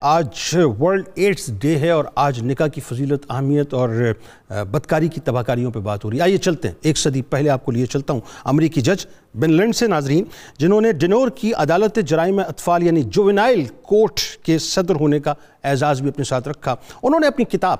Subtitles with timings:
[0.00, 4.12] آج world ads day ہے اور آج نکاح کی فضیلت، اہمیت اور
[4.48, 7.50] بدکاری کی تباہ کاریوں پہ بات ہو رہی ہے۔ آئیے چلتے ہیں۔ ایک صدی پہلے
[7.50, 10.24] آپ کو لیے چلتا ہوں۔ امریکی جج بن لینڈ سے ناظرین،
[10.58, 15.34] جنہوں نے ڈنور کی عدالت جرائم اطفال یعنی جوینائل کورٹ کے صدر ہونے کا
[15.64, 17.78] اعزاز بھی اپنے ساتھ رکھا۔ انہوں نے اپنی کتاب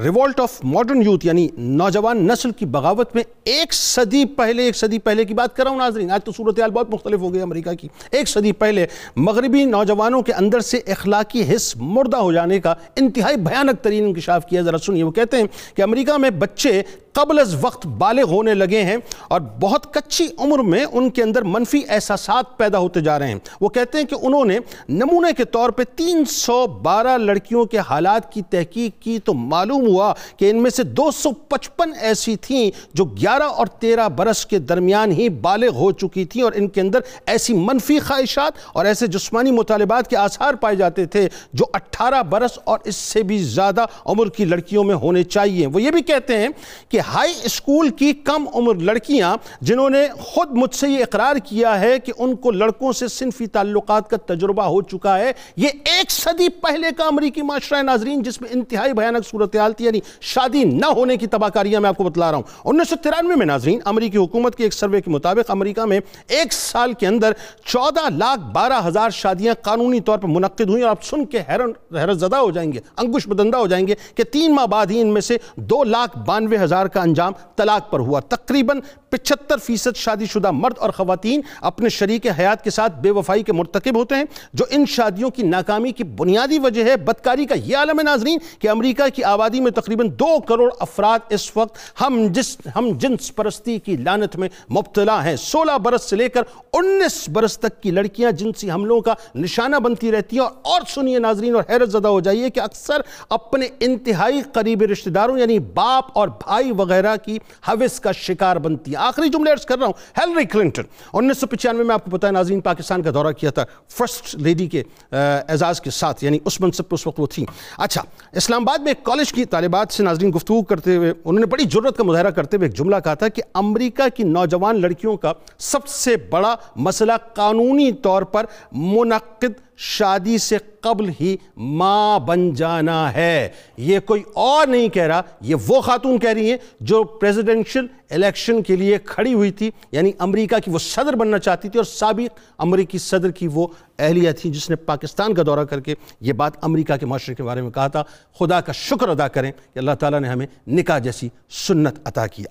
[0.00, 4.98] ریولٹ آف ماڈرن یوتھ یعنی نوجوان نسل کی بغاوت میں ایک صدی پہلے، ایک صدی
[4.98, 7.72] پہلے کی بات کر رہا ہوں ناظرین۔ آج تو صورتحال بہت مختلف ہو گئی امریکہ
[7.72, 8.86] کی۔ ایک صدی پہلے
[9.16, 14.46] مغربی نوجوانوں کے اندر سے اخلاقی حص مردہ ہو جانے کا انتہائی بھیانک ترین انکشاف
[14.46, 16.82] کیا۔ ذرا سنیے، وہ کہتے ہیں کہ امریکہ میں بچے
[17.12, 18.96] قبل از وقت بالغ ہونے لگے ہیں
[19.28, 23.38] اور بہت کچی عمر میں ان کے اندر منفی احساسات پیدا ہوتے جا رہے ہیں۔
[23.60, 24.58] وہ کہتے ہیں کہ انہوں نے
[24.88, 29.86] نمونے کے طور پہ تین سو بارہ لڑکیوں کے حالات کی تحقیق کی تو معلوم
[29.86, 34.46] ہوا کہ ان میں سے دو سو پچپن ایسی تھیں جو گیارہ اور تیرہ برس
[34.46, 38.84] کے درمیان ہی بالغ ہو چکی تھیں اور ان کے اندر ایسی منفی خواہشات اور
[38.84, 43.38] ایسے جسمانی مطالبات کے آثار پائے جاتے تھے جو اٹھارہ برس اور اس سے بھی
[43.38, 46.48] زیادہ عمر کی لڑکیوں میں ہونے چاہیے۔ وہ یہ بھی کہتے ہیں
[46.88, 51.80] کہ ہائی اسکول کی کم عمر لڑکیاں جنہوں نے خود مجھ سے یہ اقرار کیا
[51.80, 56.10] ہے کہ ان کو لڑکوں سے صنفی تعلقات کا تجربہ ہو چکا ہے۔ یہ ایک
[56.10, 60.86] صدی پہلے کا امریکی معاشرہ ناظرین، جس میں انتہائی بھیانک صورتحال تھی یعنی شادی نہ
[60.86, 64.18] ہونے کی تباکاریاں میں آپ کو بتلا رہا ہوں۔ انیس سو ترانوے میں ناظرین، امریکی
[64.18, 67.32] حکومت کے ایک سروے کے مطابق امریکہ میں ایک سال کے اندر
[67.64, 71.72] چودہ لاکھ بارہ ہزار شادیاں قانونی طور پر منعقد ہوئیں اور آپ سن کے حیرن
[71.96, 75.00] حیرت زدہ ہو جائیں گے، انگوش بدندہ ہو جائیں گے کہ تین ماہ بعد ہی
[75.00, 79.96] ان میں سے دو لاکھ بانوے ہزار کا انجام طلاق پر ہوا۔ تقریباً پچھتر فیصد
[79.96, 83.96] شادی شدہ مرد مرد اور خواتین اپنے شریک حیات کے ساتھ بے وفائی کے مرتکب
[83.96, 87.98] ہوتے ہیں، جو ان شادیوں کی ناکامی کی بنیادی وجہ ہے۔ بدکاری کا یہ عالم
[87.98, 92.56] ہے ناظرین کہ امریکہ کی آبادی میں تقریباً دو کروڑ افراد اس وقت ہم جس،
[92.76, 97.58] ہم جنس پرستی کی لانت میں مبتلا ہیں۔ سولہ برس سے لے کر انیس برس
[97.58, 101.62] تک کی لڑکیاں جنسی حملوں کا نشانہ بنتی رہتی ہیں۔ اور اور سنیے ناظرین اور
[101.68, 106.72] حیرت زدہ ہو جائیے کہ اکثر اپنے انتہائی قریبی رشتہ داروں یعنی باپ اور بھائی
[106.72, 110.82] وغیرہ کی حوث کا شکار بنتی ہے آخری جملے ارز کر رہا ہوں، ہیلری کلنٹن
[111.12, 114.34] انیس سو پچانوے میں آپ کو پتا ہے ناظرین پاکستان کا دورہ کیا تھا فرسٹ
[114.34, 114.82] لیڈی کے
[115.12, 117.46] اعزاز کے ساتھ یعنی اس منصب پہ اس وقت وہ تھیں۔
[117.78, 121.46] اچھا اسلام آباد میں ایک کالج کی طالبات سے ناظرین گفتگو کرتے ہوئے انہوں نے
[121.46, 125.16] بڑی جرت کا مظاہرہ کرتے ہوئے ایک جملہ کہا تھا کہ امریکہ کی نوجوان لڑکیوں
[125.16, 132.54] کا سب سے بڑا مسئلہ قانونی طور پر منعقد شادی سے قبل ہی ماں بن
[132.54, 137.04] جانا ہے۔ یہ کوئی اور نہیں کہہ رہا، یہ وہ خاتون کہہ رہی ہیں جو
[137.04, 141.78] پریزیڈنشل الیکشن کے لیے کھڑی ہوئی تھی یعنی امریکہ کی وہ صدر بننا چاہتی تھی
[141.78, 143.66] اور سابق امریکی صدر کی وہ
[143.98, 147.42] اہلیہ تھی جس نے پاکستان کا دورہ کر کے یہ بات امریکہ کے معاشرے کے
[147.42, 148.02] بارے میں کہا تھا۔
[148.38, 152.46] خدا کا شکر ادا کریں کہ اللہ تعالیٰ نے ہمیں نکاح جیسی سنت عطا کیا